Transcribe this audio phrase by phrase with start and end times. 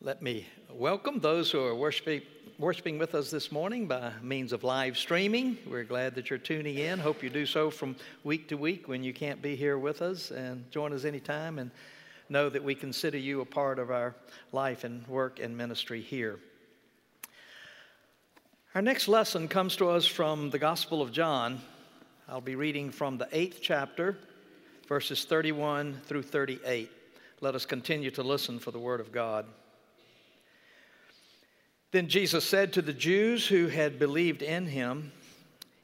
[0.00, 2.22] Let me welcome those who are worshiping,
[2.56, 5.58] worshiping with us this morning by means of live streaming.
[5.66, 7.00] We're glad that you're tuning in.
[7.00, 10.30] Hope you do so from week to week when you can't be here with us
[10.30, 11.72] and join us anytime and
[12.28, 14.14] know that we consider you a part of our
[14.52, 16.38] life and work and ministry here.
[18.76, 21.60] Our next lesson comes to us from the Gospel of John.
[22.28, 24.16] I'll be reading from the eighth chapter,
[24.86, 26.88] verses 31 through 38.
[27.40, 29.44] Let us continue to listen for the Word of God.
[31.90, 35.12] Then Jesus said to the Jews who had believed in him,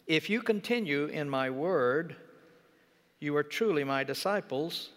[0.07, 2.17] If you continue in my word,
[3.21, 4.91] you are truly my disciples,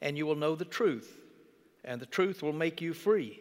[0.00, 1.18] and you will know the truth,
[1.84, 3.40] and the truth will make you free.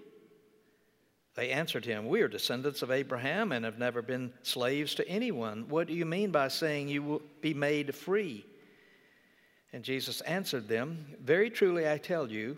[1.34, 5.68] They answered him, We are descendants of Abraham and have never been slaves to anyone.
[5.70, 8.46] What do you mean by saying you will be made free?
[9.72, 12.58] And Jesus answered them, Very truly I tell you,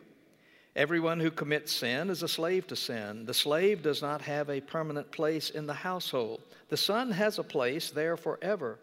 [0.76, 3.26] Everyone who commits sin is a slave to sin.
[3.26, 7.44] The slave does not have a permanent place in the household, the son has a
[7.44, 8.80] place there forever.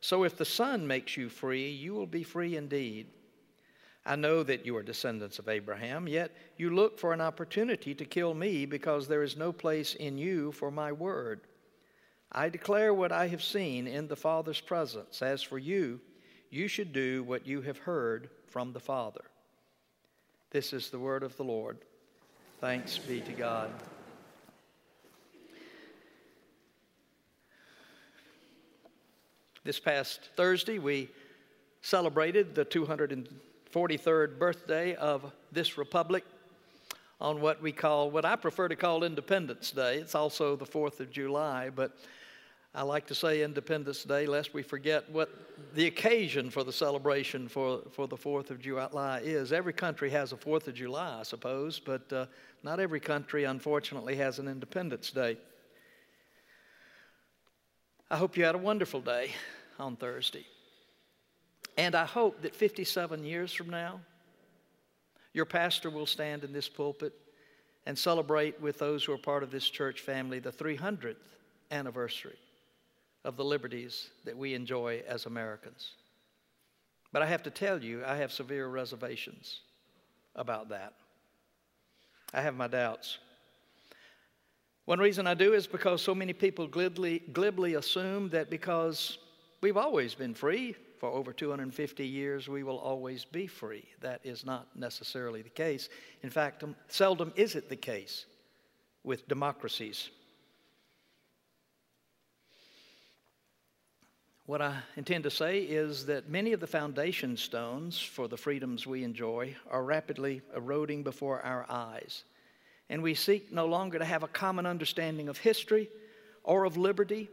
[0.00, 3.06] So if the son makes you free, you will be free indeed.
[4.04, 8.04] I know that you are descendants of Abraham, yet you look for an opportunity to
[8.04, 11.42] kill me because there is no place in you for my word.
[12.32, 15.22] I declare what I have seen in the Father's presence.
[15.22, 16.00] As for you,
[16.50, 19.22] you should do what you have heard from the Father.
[20.52, 21.78] This is the word of the Lord.
[22.60, 23.70] Thanks be to God.
[29.64, 31.08] This past Thursday, we
[31.80, 36.22] celebrated the 243rd birthday of this republic
[37.18, 39.96] on what we call, what I prefer to call Independence Day.
[39.96, 41.96] It's also the 4th of July, but
[42.74, 45.28] I like to say Independence Day lest we forget what
[45.74, 49.52] the occasion for the celebration for, for the 4th of July is.
[49.52, 52.26] Every country has a 4th of July, I suppose, but uh,
[52.62, 55.36] not every country, unfortunately, has an Independence Day.
[58.10, 59.32] I hope you had a wonderful day
[59.78, 60.46] on Thursday.
[61.76, 64.00] And I hope that 57 years from now,
[65.34, 67.12] your pastor will stand in this pulpit
[67.84, 71.16] and celebrate with those who are part of this church family the 300th
[71.70, 72.38] anniversary
[73.24, 75.92] of the liberties that we enjoy as Americans.
[77.12, 79.60] But I have to tell you, I have severe reservations
[80.34, 80.94] about that.
[82.32, 83.18] I have my doubts.
[84.86, 89.18] One reason I do is because so many people glibly, glibly assume that because
[89.60, 93.84] we've always been free for over 250 years, we will always be free.
[94.00, 95.88] That is not necessarily the case.
[96.22, 98.26] In fact, seldom is it the case
[99.04, 100.10] with democracies.
[104.46, 108.86] What I intend to say is that many of the foundation stones for the freedoms
[108.86, 112.24] we enjoy are rapidly eroding before our eyes.
[112.90, 115.88] And we seek no longer to have a common understanding of history
[116.42, 117.30] or of liberty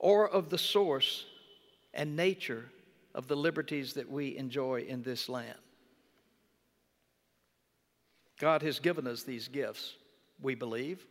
[0.00, 1.24] or of the source
[1.94, 2.64] and nature
[3.14, 5.58] of the liberties that we enjoy in this land.
[8.40, 9.94] God has given us these gifts,
[10.42, 11.06] we believe,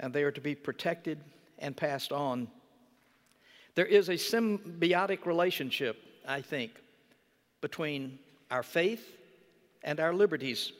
[0.00, 1.20] and they are to be protected
[1.58, 2.48] and passed on
[3.74, 6.72] there is a symbiotic relationship, I think,
[7.60, 8.18] between
[8.50, 9.16] our faith
[9.82, 10.72] and our liberties.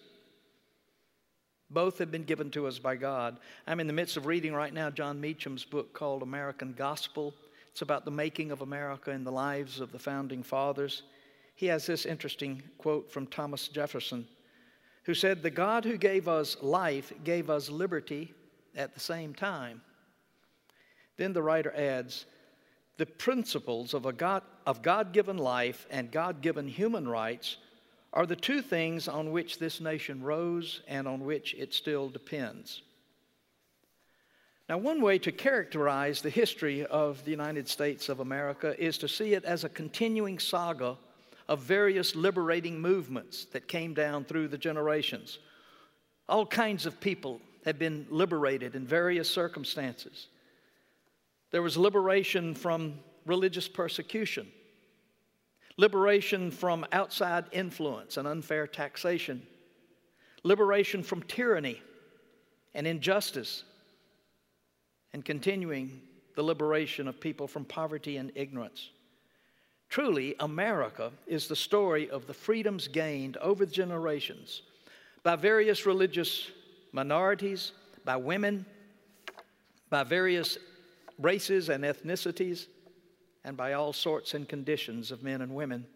[1.70, 3.38] Both have been given to us by God.
[3.66, 7.32] I'm in the midst of reading right now Jon Meacham's book called American Gospel.
[7.70, 11.04] It's about the making of America and the lives of the founding fathers.
[11.54, 14.26] He has this interesting quote from Thomas Jefferson,
[15.04, 18.34] who said, The God who gave us life gave us liberty
[18.74, 19.80] at the same time.
[21.16, 22.26] Then the writer adds,
[23.00, 27.56] the principles of, a God, of God-given life and God-given human rights
[28.12, 32.82] are the two things on which this nation rose and on which it still depends.
[34.68, 39.08] Now, one way to characterize the history of the United States of America is to
[39.08, 40.98] see it as a continuing saga
[41.48, 45.38] of various liberating movements that came down through the generations.
[46.28, 50.26] All kinds of people have been liberated in various circumstances.
[51.50, 54.46] There was liberation from religious persecution,
[55.76, 59.42] liberation from outside influence and unfair taxation,
[60.42, 61.82] liberation from tyranny
[62.74, 63.64] and injustice,
[65.12, 66.00] and continuing
[66.36, 68.90] the liberation of people from poverty and ignorance.
[69.88, 74.62] Truly, America is the story of the freedoms gained over the generations
[75.24, 76.48] by various religious
[76.92, 77.72] minorities,
[78.04, 78.64] by women,
[79.90, 80.58] by various
[81.20, 82.66] races and ethnicities,
[83.44, 85.86] and by all sorts and conditions of men and women.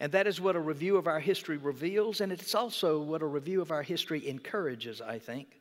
[0.00, 3.26] And that is what a review of our history reveals, and it's also what a
[3.26, 5.60] review of our history encourages, I think.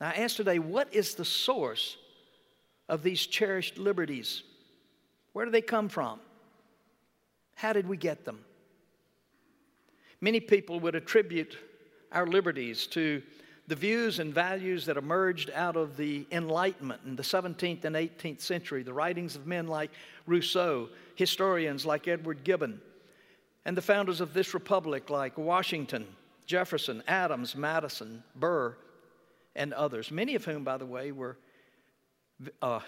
[0.00, 1.96] Now, I ask today, what is the source
[2.88, 4.42] of these cherished liberties?
[5.32, 6.18] Where do they come from?
[7.54, 8.44] How did we get them?
[10.20, 11.56] Many people would attribute
[12.10, 13.22] our liberties to
[13.66, 18.40] the views and values that emerged out of the Enlightenment in the 17th and 18th
[18.40, 19.90] century, the writings of men like
[20.26, 22.80] Rousseau, historians like Edward Gibbon,
[23.64, 26.06] and the founders of this republic like Washington,
[26.46, 28.76] Jefferson, Adams, Madison, Burr,
[29.56, 31.38] and others, many of whom, by the way, were
[32.60, 32.80] uh,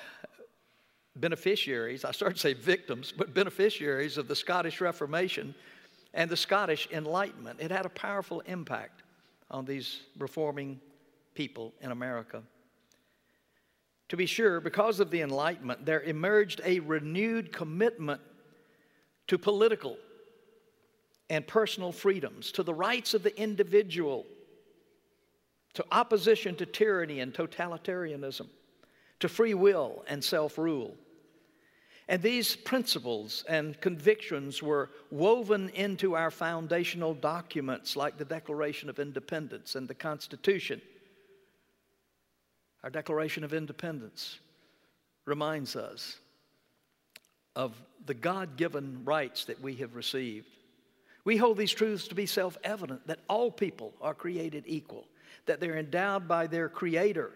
[1.15, 5.55] beneficiaries, I started to say victims, but beneficiaries of the Scottish Reformation
[6.13, 7.61] and the Scottish Enlightenment.
[7.61, 9.03] It had a powerful impact
[9.51, 10.81] on these reforming
[11.35, 12.43] people in America.
[14.09, 18.21] To be sure, because of the Enlightenment, there emerged a renewed commitment
[19.27, 19.97] to political
[21.29, 24.25] and personal freedoms, to the rights of the individual,
[25.75, 28.47] to opposition to tyranny and totalitarianism,
[29.19, 30.95] to free will and self rule.
[32.09, 39.01] And these principles and convictions were woven into our foundational documents like the Declaration of
[39.01, 40.81] Independence and the Constitution.
[42.85, 44.39] Our Declaration of Independence
[45.25, 46.17] reminds us
[47.57, 47.75] of
[48.05, 50.47] the God given rights that we have received.
[51.25, 55.09] We hold these truths to be self evident that all people are created equal,
[55.47, 57.33] that they're endowed by their Creator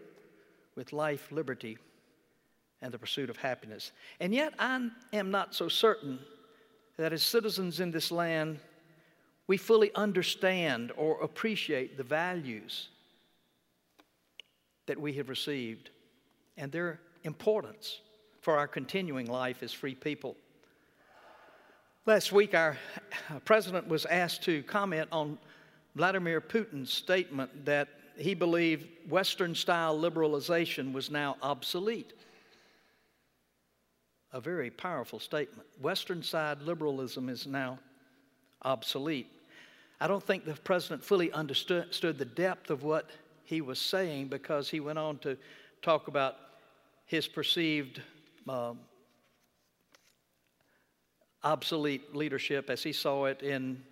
[0.77, 1.77] with life, liberty,
[2.82, 3.93] and the pursuit of happiness.
[4.21, 6.19] And yet, I am not so certain
[6.97, 8.59] that as citizens in this land,
[9.47, 12.88] we fully understand or appreciate the values
[14.87, 15.91] that we have received
[16.56, 18.00] and their importance
[18.41, 20.37] for our continuing life as free people.
[22.06, 22.79] Last week, our
[23.44, 25.38] president was asked to comment on
[25.97, 32.15] Vladimir Putin's statement that he believed Western style liberalization was now obsolete
[34.32, 35.67] a very powerful statement.
[35.81, 37.79] Western side liberalism is now
[38.62, 39.29] obsolete.
[40.00, 43.11] I don't think the president fully understood the depth of what
[43.44, 45.37] he was saying because he went on to
[45.82, 46.37] talk about
[47.06, 48.00] his perceived
[48.49, 48.79] um,
[51.43, 53.83] obsolete leadership as he saw it in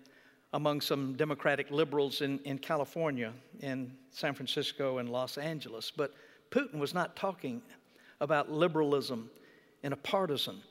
[0.53, 5.91] among some Democratic liberals in, in California, in San Francisco, and Los Angeles.
[5.95, 6.15] But
[6.49, 7.61] Putin was not talking
[8.19, 9.29] about liberalism
[9.83, 10.61] in a partisan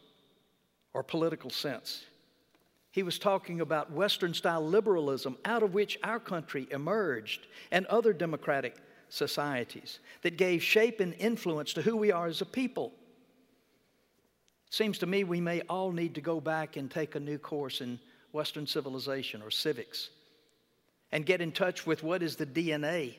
[0.94, 2.04] or political sense.
[2.90, 8.12] He was talking about Western style liberalism out of which our country emerged and other
[8.12, 8.76] democratic
[9.08, 12.92] societies that gave shape and influence to who we are as a people.
[14.66, 17.38] It seems to me we may all need to go back and take a new
[17.38, 17.98] course in
[18.32, 20.10] Western civilization or civics
[21.12, 23.16] and get in touch with what is the DNA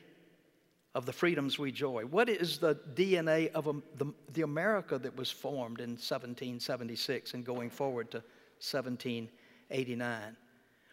[0.94, 2.02] of the freedoms we enjoy?
[2.04, 3.64] What is the DNA of
[3.96, 8.18] the, the America that was formed in 1776 and going forward to
[8.58, 10.36] 1789?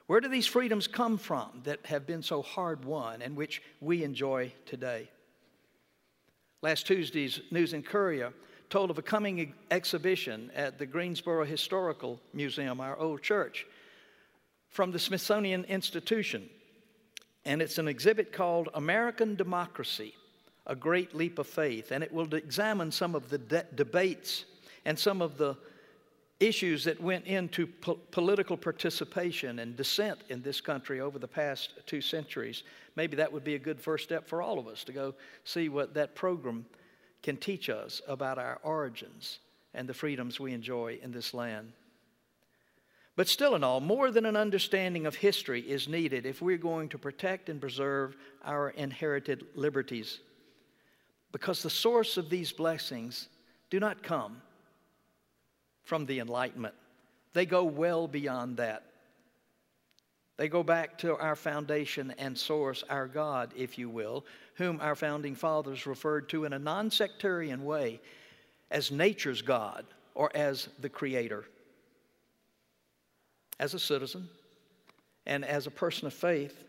[0.06, 4.04] Where do these freedoms come from that have been so hard won and which we
[4.04, 5.10] enjoy today?
[6.62, 8.34] Last Tuesday's News and Courier
[8.70, 13.66] told of a coming exhibition at the Greensboro Historical Museum, our old church,
[14.70, 16.50] from the Smithsonian Institution
[17.48, 20.14] and it's an exhibit called American Democracy
[20.68, 21.92] A Great Leap of Faith.
[21.92, 24.44] And it will examine some of the de- debates
[24.84, 25.56] and some of the
[26.42, 31.72] issues that went into po- political participation and dissent in this country over the past
[31.86, 32.64] two centuries.
[32.98, 35.70] Maybe that would be a good first step for all of us to go see
[35.70, 36.66] what that program
[37.24, 39.40] can teach us about our origins
[39.74, 41.72] and the freedoms we enjoy in this land.
[43.18, 46.88] But still, in all, more than an understanding of history is needed if we're going
[46.90, 50.20] to protect and preserve our inherited liberties.
[51.32, 53.28] Because the source of these blessings
[53.72, 54.40] do not come
[55.84, 56.76] from the Enlightenment,
[57.34, 58.84] they go well beyond that.
[60.38, 64.26] They go back to our foundation and source, our God, if you will,
[64.58, 68.00] whom our founding fathers referred to in a non sectarian way
[68.70, 71.46] as nature's God or as the Creator
[73.60, 74.30] as a citizen
[75.26, 76.64] and as a person of faith,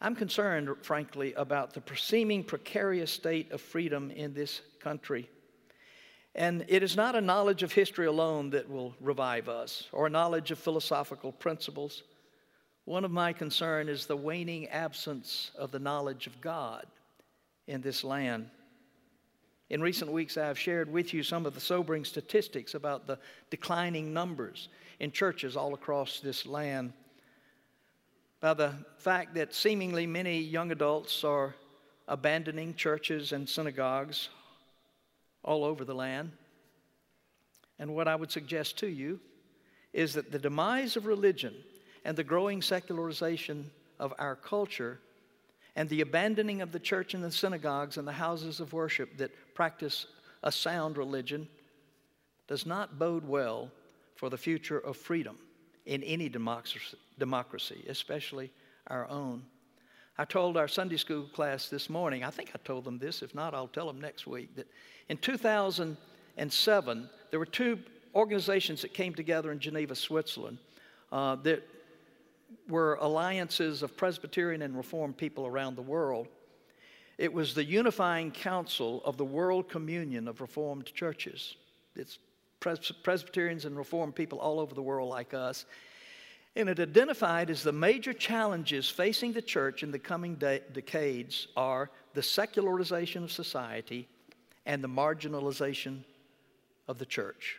[0.00, 5.28] I'm concerned, frankly, about the seeming precarious state of freedom in this country.
[6.34, 10.10] And it is not a knowledge of history alone that will revive us or a
[10.10, 12.02] knowledge of philosophical principles.
[12.84, 16.86] One of my concern is the waning absence of the knowledge of God
[17.68, 18.50] in this land.
[19.70, 23.18] In recent weeks, I have shared with you some of the sobering statistics about the
[23.50, 24.68] declining numbers
[25.02, 26.92] in churches all across this land
[28.40, 31.56] by the fact that seemingly many young adults are
[32.06, 34.28] abandoning churches and synagogues
[35.42, 36.30] all over the land.
[37.80, 39.18] And what I would suggest to you
[39.92, 41.54] is that the demise of religion
[42.04, 45.00] and the growing secularization of our culture
[45.74, 49.32] and the abandoning of the church and the synagogues and the houses of worship that
[49.52, 50.06] practice
[50.44, 51.48] a sound religion
[52.46, 53.72] does not bode well
[54.16, 55.38] for the future of freedom
[55.86, 58.50] in any democracy, especially
[58.86, 59.42] our own.
[60.18, 63.34] I told our Sunday school class this morning, I think I told them this, if
[63.34, 64.66] not, I'll tell them next week, that
[65.08, 67.78] in 2007, there were two
[68.14, 70.58] organizations that came together in Geneva, Switzerland,
[71.10, 71.66] uh, that
[72.68, 76.28] were alliances of Presbyterian and Reformed people around the world.
[77.18, 81.56] It was the unifying council of the World Communion of Reformed Churches.
[81.96, 82.18] It's
[82.62, 85.66] Pres- Presbyterians and Reformed people all over the world like us.
[86.54, 91.48] And it identified as the major challenges facing the church in the coming de- decades
[91.56, 94.08] are the secularization of society
[94.64, 96.04] and the marginalization
[96.88, 97.58] of the church.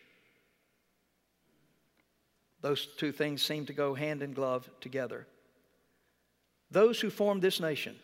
[2.62, 5.27] Those two things seem to go hand in glove together.
[6.72, 7.95] Those who formed this nation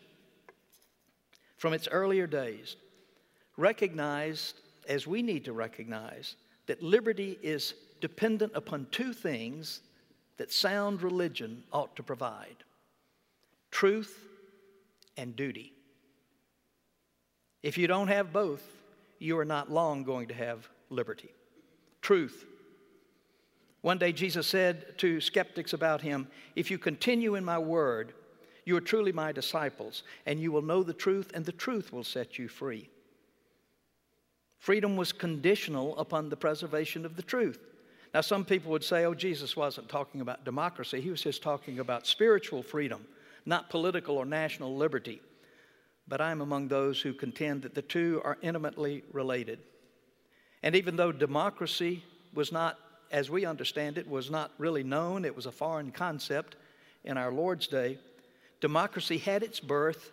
[1.56, 2.76] from its earlier days
[3.56, 6.36] recognized, as we need to recognize,
[6.70, 9.80] that liberty is dependent upon two things
[10.36, 12.62] that sound religion ought to provide
[13.72, 14.16] truth
[15.16, 15.72] and duty.
[17.64, 18.62] If you don't have both,
[19.18, 21.30] you are not long going to have liberty.
[22.02, 22.46] Truth
[23.80, 28.12] one day, Jesus said to skeptics about him, If you continue in my word,
[28.64, 32.04] you are truly my disciples, and you will know the truth, and the truth will
[32.04, 32.88] set you free.
[34.60, 37.58] Freedom was conditional upon the preservation of the truth.
[38.12, 41.00] Now, some people would say, oh, Jesus wasn't talking about democracy.
[41.00, 43.06] He was just talking about spiritual freedom,
[43.46, 45.22] not political or national liberty.
[46.06, 49.60] But I'm among those who contend that the two are intimately related.
[50.62, 52.78] And even though democracy was not
[53.10, 55.24] as we understand it, was not really known.
[55.24, 56.56] It was a foreign concept
[57.04, 57.98] in our Lord's day.
[58.60, 60.12] Democracy had its birth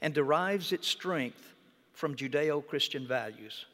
[0.00, 1.54] and derives its strength
[1.94, 3.64] from Judeo Christian values.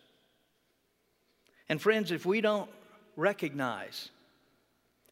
[1.68, 2.71] And, friends, if we don't
[3.16, 4.11] recognize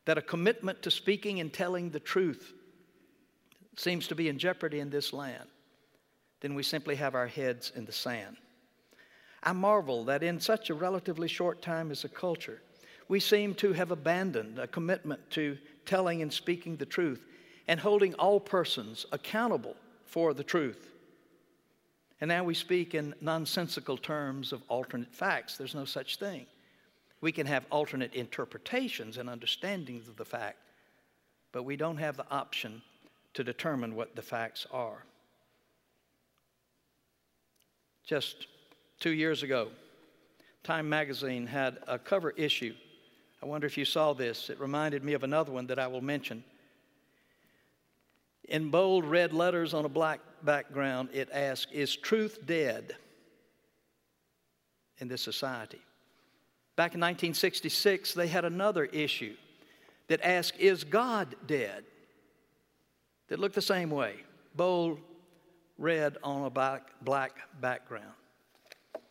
[0.05, 2.53] that a commitment to speaking and telling the truth
[3.77, 5.49] seems to be in jeopardy in this land,
[6.41, 8.37] then we simply have our heads in the sand.
[9.43, 12.61] I marvel that in such a relatively short time as a culture,
[13.09, 17.25] we seem to have abandoned a commitment to telling and speaking the truth
[17.69, 20.92] and holding all persons accountable for the truth.
[22.23, 25.57] And now we speak in nonsensical terms of alternate facts.
[25.57, 26.47] There's no such thing.
[27.21, 30.59] We can have alternate interpretations and understandings of the fact,
[31.51, 32.81] but we don't have the option
[33.35, 35.05] to determine what the facts are.
[38.07, 38.47] Just
[39.01, 39.69] two years ago,
[40.63, 42.73] Time magazine had a cover issue
[43.43, 44.51] I wonder if you saw this.
[44.51, 46.45] It reminded me of another one that I will mention.
[48.53, 52.95] In bold red letters on a black background, it asks, Is truth dead
[54.99, 55.81] in this society?
[56.77, 59.37] Back in 1966, they had another issue
[60.09, 61.85] that asked, Is God dead?
[63.29, 64.17] That looked the same way,
[64.55, 65.01] bold
[65.79, 66.91] red on a black,
[67.59, 68.13] background.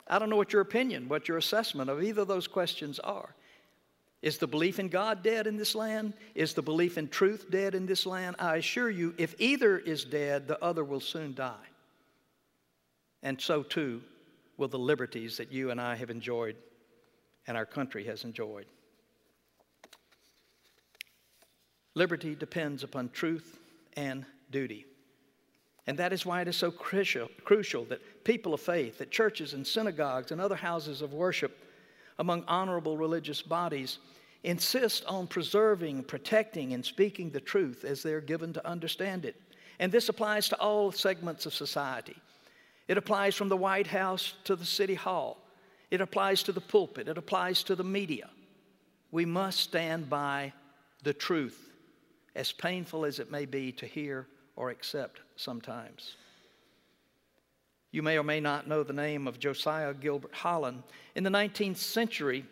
[0.08, 3.34] I don't know what your opinion, what your assessment of either of those questions are.
[4.22, 6.14] Is the belief in God dead in this land?
[6.36, 8.36] Is the belief in truth dead in this land?
[8.38, 11.56] I assure you, if either is dead, the other will soon die.
[13.24, 14.02] And so too
[14.58, 16.56] will the liberties that you and I have enjoyed
[17.48, 18.68] and our country has enjoyed.
[21.96, 23.60] Liberty depends upon truth
[23.98, 24.86] and duty.
[25.88, 29.54] And that is why it is so crucial, crucial that people of faith, that churches
[29.54, 31.58] and synagogues and other houses of worship
[32.22, 33.98] among honorable religious bodies
[34.44, 39.36] insist on preserving, protecting, and speaking the truth as they're given to understand it.
[39.80, 42.16] And this applies to all segments of society.
[42.88, 45.40] It applies from the White House to the City Hall.
[45.90, 47.08] It applies to the pulpit.
[47.08, 48.30] It applies to the media.
[49.10, 50.54] We must stand by
[51.02, 51.72] the truth,
[52.36, 56.18] as painful as it may be to hear or accept sometimes.
[57.92, 60.84] You may or may not know the name of Josiah Gilbert Holland.
[61.16, 62.46] In the 19th century,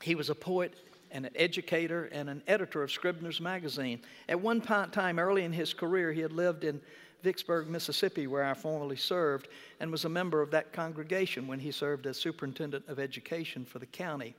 [0.00, 0.74] he was a poet
[1.10, 4.00] and an educator and an editor of Scribner's Magazine.
[4.28, 6.80] At one time early in his career, he had lived in
[7.22, 9.48] Vicksburg, Mississippi, where I formerly served,
[9.80, 13.80] and was a member of that congregation when he served as superintendent of education for
[13.80, 14.36] the county.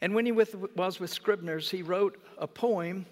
[0.00, 3.04] And when he was with Scribners, he wrote a poem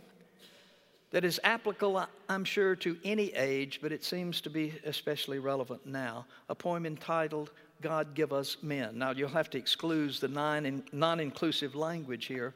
[1.11, 5.87] that is applicable, I'm sure, to any age, but it seems to be especially relevant
[5.87, 6.27] now.
[6.49, 7.51] A poem entitled
[7.81, 8.99] God Give Us Men.
[8.99, 12.55] Now, you'll have to exclude the non inclusive language here,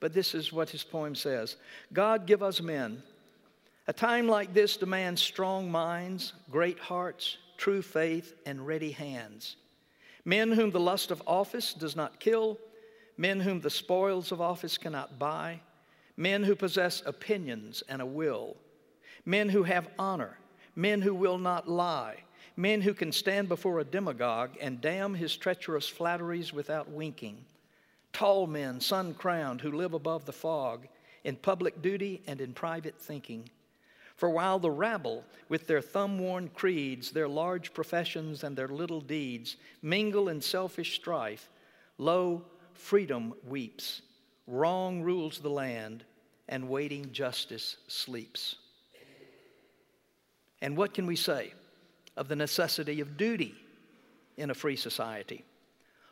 [0.00, 1.56] but this is what his poem says
[1.92, 3.02] God give us men.
[3.88, 9.56] A time like this demands strong minds, great hearts, true faith, and ready hands.
[10.24, 12.58] Men whom the lust of office does not kill,
[13.16, 15.60] men whom the spoils of office cannot buy,
[16.16, 18.56] men who possess opinions and a will,
[19.24, 20.38] men who have honor,
[20.74, 22.16] men who will not lie,
[22.56, 27.44] men who can stand before a demagogue and damn his treacherous flatteries without winking,
[28.12, 30.86] tall men, sun crowned, who live above the fog,
[31.24, 33.48] in public duty and in private thinking.
[34.16, 39.00] For while the rabble, with their thumb worn creeds, their large professions, and their little
[39.00, 41.48] deeds, mingle in selfish strife,
[41.98, 44.02] lo, freedom weeps,
[44.46, 46.04] wrong rules the land,
[46.48, 48.56] and waiting justice sleeps.
[50.60, 51.52] And what can we say
[52.16, 53.54] of the necessity of duty
[54.36, 55.44] in a free society?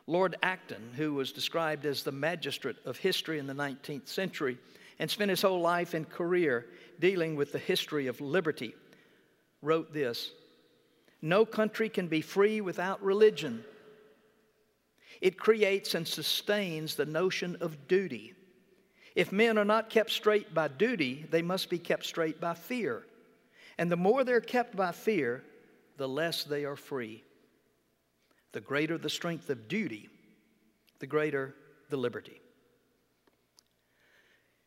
[0.07, 4.57] Lord Acton, who was described as the magistrate of history in the 19th century,
[4.99, 6.65] and spent his whole life and career
[6.99, 8.75] dealing with the history of liberty,
[9.61, 10.31] wrote this
[11.21, 13.63] No country can be free without religion.
[15.21, 18.33] It creates and sustains the notion of duty.
[19.15, 23.03] If men are not kept straight by duty, they must be kept straight by fear.
[23.77, 25.43] And the more they're kept by fear,
[25.97, 27.23] the less they are free.
[28.53, 30.09] The greater the strength of duty,
[30.99, 31.55] the greater
[31.89, 32.41] the liberty.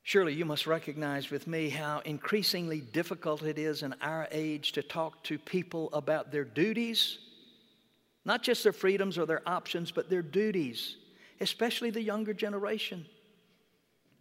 [0.03, 4.83] Surely you must recognize with me how increasingly difficult it is in our age to
[4.83, 7.19] talk to people about their duties,
[8.25, 10.97] not just their freedoms or their options, but their duties,
[11.41, 13.05] especially the younger generation.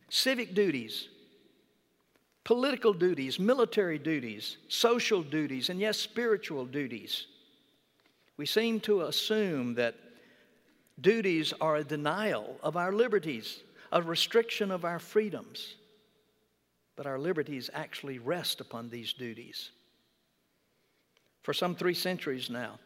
[0.09, 1.07] Civic duties,
[2.43, 7.27] political duties, military duties, social duties, and yes, spiritual duties.
[8.37, 9.95] We seem to assume that
[10.99, 13.61] duties are a denial of our liberties
[13.93, 15.75] a restriction of our freedoms,
[16.95, 19.69] but our liberties actually rest upon these duties.
[21.43, 22.79] For some three centuries now,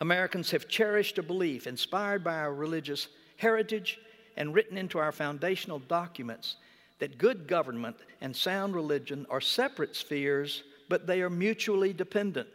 [0.00, 3.98] Americans have cherished a belief inspired by our religious heritage
[4.36, 6.56] and written into our foundational documents
[6.98, 12.48] that good government and sound religion are separate spheres, but they are mutually dependent.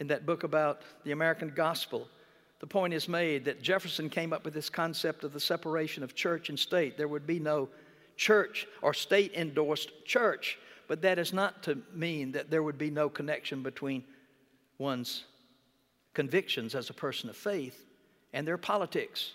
[0.00, 2.08] In that book about the American gospel,
[2.60, 6.14] the point is made that Jefferson came up with this concept of the separation of
[6.14, 6.96] church and state.
[6.96, 7.68] There would be no
[8.16, 12.90] church or state endorsed church, but that is not to mean that there would be
[12.90, 14.04] no connection between
[14.78, 15.24] one's
[16.12, 17.84] convictions as a person of faith
[18.32, 19.32] and their politics.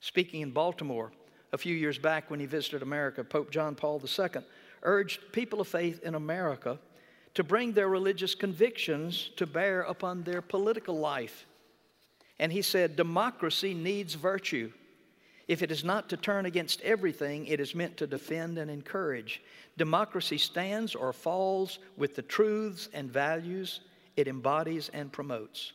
[0.00, 1.12] Speaking in Baltimore
[1.52, 4.42] a few years back when he visited America, Pope John Paul II
[4.82, 6.78] urged people of faith in America
[7.34, 11.46] to bring their religious convictions to bear upon their political life.
[12.38, 14.72] And he said, Democracy needs virtue.
[15.50, 19.42] If it is not to turn against everything, it is meant to defend and encourage.
[19.76, 23.80] Democracy stands or falls with the truths and values
[24.16, 25.72] it embodies and promotes.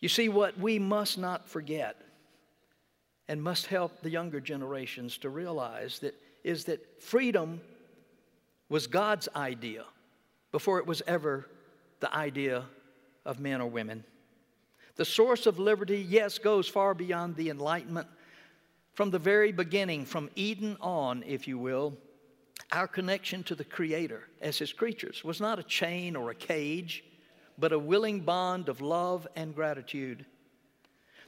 [0.00, 1.96] You see, what we must not forget
[3.26, 7.58] and must help the younger generations to realize that is that freedom
[8.68, 9.84] was God's idea
[10.52, 11.46] before it was ever
[12.00, 12.66] the idea
[13.24, 14.04] of men or women.
[14.98, 18.08] The source of liberty, yes, goes far beyond the Enlightenment.
[18.94, 21.96] From the very beginning, from Eden on, if you will,
[22.72, 27.04] our connection to the Creator as His creatures was not a chain or a cage,
[27.58, 30.26] but a willing bond of love and gratitude.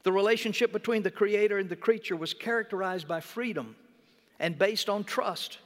[0.02, 3.76] The relationship between the Creator and the creature was characterized by freedom
[4.40, 5.58] and based on trust.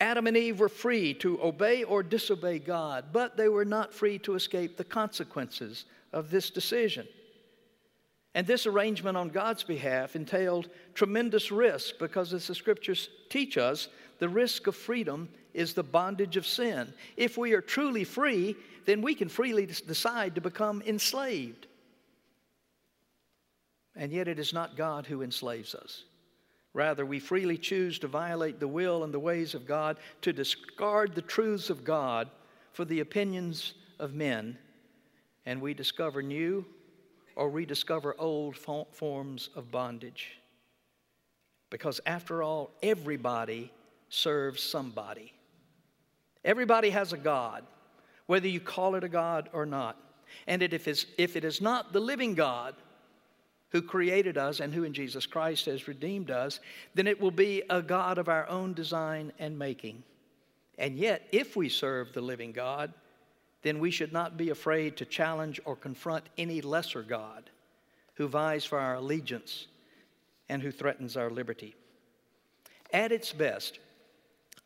[0.00, 4.18] Adam and Eve were free to obey or disobey God, but they were not free
[4.20, 7.06] to escape the consequences of this decision.
[8.34, 13.88] And this arrangement on God's behalf entailed tremendous risk because, as the scriptures teach us,
[14.18, 16.92] the risk of freedom is the bondage of sin.
[17.16, 21.66] If we are truly free, then we can freely decide to become enslaved.
[23.96, 26.04] And yet, it is not God who enslaves us.
[26.74, 31.14] Rather, we freely choose to violate the will and the ways of God, to discard
[31.14, 32.30] the truths of God
[32.72, 34.56] for the opinions of men,
[35.48, 36.62] and we discover new
[37.34, 40.38] or rediscover old forms of bondage.
[41.70, 43.72] Because after all, everybody
[44.10, 45.32] serves somebody.
[46.44, 47.64] Everybody has a God,
[48.26, 49.96] whether you call it a God or not.
[50.46, 52.74] And if it is not the living God
[53.70, 56.60] who created us and who in Jesus Christ has redeemed us,
[56.94, 60.02] then it will be a God of our own design and making.
[60.76, 62.92] And yet, if we serve the living God,
[63.62, 67.50] then we should not be afraid to challenge or confront any lesser God
[68.14, 69.66] who vies for our allegiance
[70.48, 71.74] and who threatens our liberty.
[72.92, 73.78] At its best,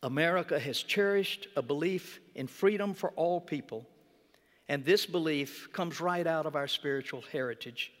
[0.01, 3.85] America has cherished a belief in freedom for all people,
[4.69, 7.91] and this belief comes right out of our spiritual heritage.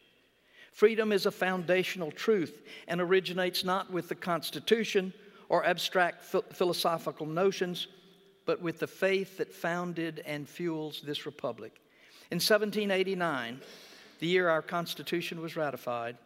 [0.71, 5.13] Freedom is a foundational truth and originates not with the Constitution
[5.49, 7.87] or abstract philosophical notions,
[8.45, 11.79] but with the faith that founded and fuels this republic.
[12.31, 13.59] In 1789,
[14.19, 16.17] the year our Constitution was ratified,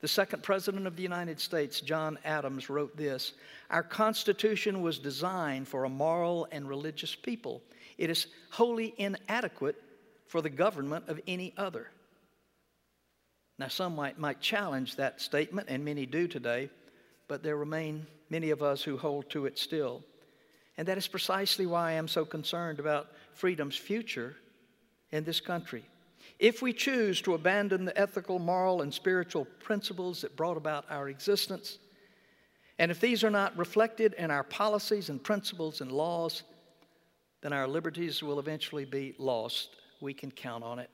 [0.00, 3.32] the second President of the United States, John Adams, wrote this
[3.70, 7.62] Our Constitution was designed for a moral and religious people.
[7.96, 9.82] It is wholly inadequate
[10.26, 11.88] for the government of any other.
[13.58, 16.68] Now, some might, might challenge that statement, and many do today,
[17.26, 20.04] but there remain many of us who hold to it still.
[20.78, 24.36] And that is precisely why I am so concerned about freedom's future
[25.10, 25.84] in this country.
[26.38, 31.08] If we choose to abandon the ethical, moral, and spiritual principles that brought about our
[31.08, 31.78] existence,
[32.78, 36.42] and if these are not reflected in our policies and principles and laws,
[37.40, 39.76] then our liberties will eventually be lost.
[40.00, 40.90] We can count on it.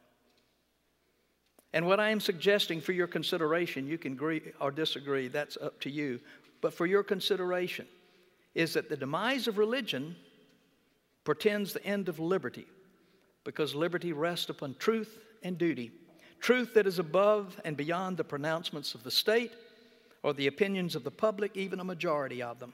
[1.73, 5.81] And what I am suggesting for your consideration, you can agree or disagree, that's up
[5.81, 6.21] to you,
[6.61, 7.87] but for your consideration,
[8.54, 10.16] is that the demise of religion
[11.24, 12.66] portends the end of liberty
[13.44, 15.90] because liberty rests upon truth and duty,
[16.40, 19.52] truth that is above and beyond the pronouncements of the state
[20.22, 22.72] or the opinions of the public, even a majority of them.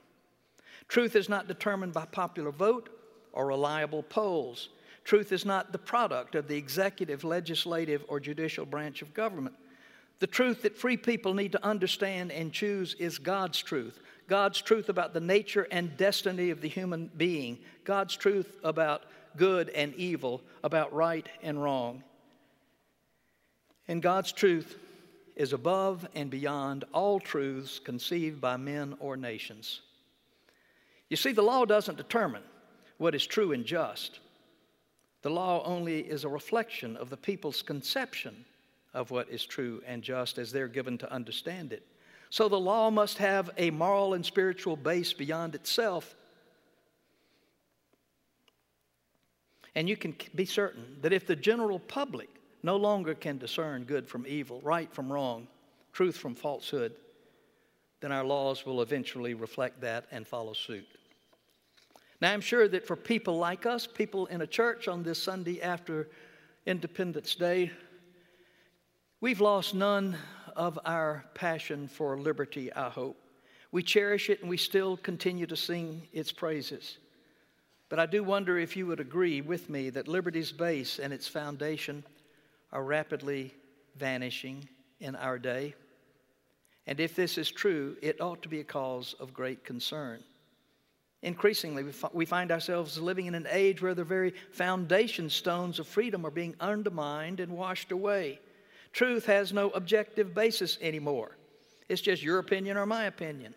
[0.89, 2.91] Truth is not determined by popular vote
[3.33, 4.69] or reliable polls.
[5.05, 9.55] Truth is not the product of the executive, legislative, or judicial branch of government.
[10.19, 14.01] The truth that free people need to understand and choose is God's truth.
[14.29, 17.59] God's truth about the nature and destiny of the human being.
[17.85, 19.05] God's truth about
[19.37, 22.05] good and evil, about right and wrong.
[23.89, 24.77] And God's truth
[25.35, 29.81] is above and beyond all truths conceived by men or nations.
[31.09, 32.43] You see, the law doesn't determine
[32.99, 34.21] what is true and just.
[35.23, 38.45] The law only is a reflection of the people's conception
[38.93, 41.87] of what is true and just as they're given to understand it.
[42.31, 46.15] So the law must have a moral and spiritual base beyond itself.
[49.75, 52.29] And you can be certain that if the general public
[52.63, 55.47] no longer can discern good from evil, right from wrong,
[55.93, 56.93] truth from falsehood,
[58.01, 60.87] then our laws will eventually reflect that and follow suit.
[62.21, 65.63] Now, I'm sure that for people like us, people in a church on this Sunday
[65.63, 66.09] after
[66.67, 67.71] Independence Day,
[69.21, 70.17] we've lost none
[70.59, 73.17] of our passion for liberty, I hope.
[73.71, 76.99] We cherish it and we still continue to sing its praises.
[77.89, 81.29] But I do wonder if you would agree with me that liberty's base and its
[81.29, 82.03] foundation
[82.73, 83.55] are rapidly
[83.97, 84.69] vanishing
[85.01, 85.75] in our day.
[86.89, 90.21] And if this is true, it ought to be a cause of great concern.
[91.23, 96.27] Increasingly, we find ourselves living in an age where the very foundation stones of freedom
[96.27, 98.41] are being undermined and washed away.
[98.93, 101.37] Truth has no objective basis anymore.
[101.89, 103.55] It's just your opinion or my opinion.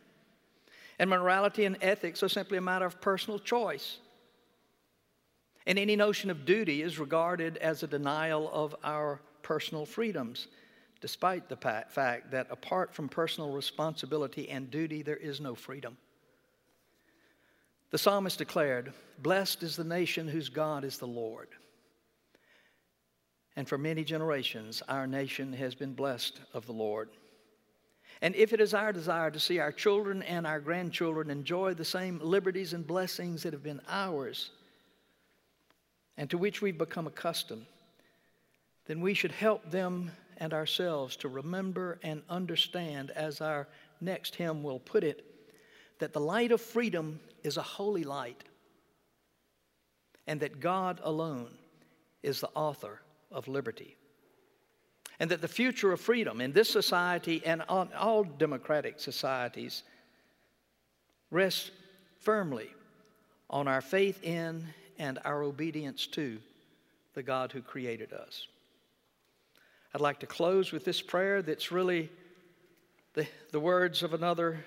[0.99, 3.97] And morality and ethics are simply a matter of personal choice.
[5.65, 10.47] And any notion of duty is regarded as a denial of our personal freedoms,
[11.01, 15.97] despite the fact that apart from personal responsibility and duty, there is no freedom.
[17.91, 21.49] The psalmist declared, Blessed is the nation whose God is the Lord.
[23.61, 27.09] And for many generations, our nation has been blessed of the Lord.
[28.23, 31.85] And if it is our desire to see our children and our grandchildren enjoy the
[31.85, 34.49] same liberties and blessings that have been ours,
[36.17, 37.67] and to which we've become accustomed,
[38.87, 43.67] then we should help them and ourselves to remember and understand, as our
[44.01, 45.23] next hymn will put it,
[45.99, 48.43] that the light of freedom is a holy light,
[50.25, 51.51] and that God alone
[52.23, 53.95] is the author of liberty.
[55.19, 59.83] And that the future of freedom in this society and on all democratic societies
[61.29, 61.71] rests
[62.19, 62.69] firmly
[63.49, 64.65] on our faith in
[64.97, 66.39] and our obedience to
[67.13, 68.47] the God who created us.
[69.93, 72.09] I'd like to close with this prayer that's really
[73.13, 74.63] the, the words of another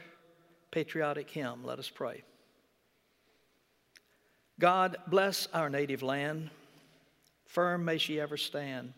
[0.71, 1.65] patriotic hymn.
[1.65, 2.23] Let us pray.
[4.61, 6.51] God bless our native land
[7.47, 8.93] firm may she ever stand.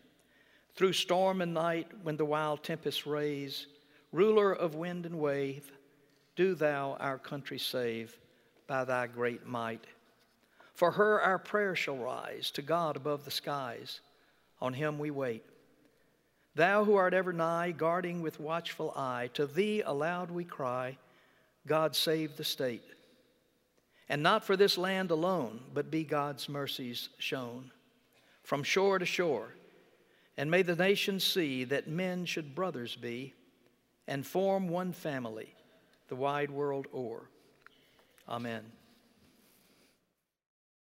[0.75, 3.67] Through storm and night, when the wild tempests raise,
[4.11, 5.71] ruler of wind and wave,
[6.35, 8.17] do thou our country save
[8.67, 9.85] by thy great might.
[10.73, 14.01] For her our prayer shall rise to God above the skies.
[14.61, 15.43] On him we wait.
[16.53, 20.97] Thou who art ever nigh, guarding with watchful eye, to thee aloud we cry,
[21.67, 22.83] God save the state.
[24.09, 27.71] And not for this land alone, but be God's mercies shown.
[28.47, 29.55] From shore to shore,
[30.37, 33.33] and may the nations see that men should brothers be
[34.07, 35.53] and form one family
[36.07, 37.27] the wide world o'er.
[38.29, 38.63] Amen.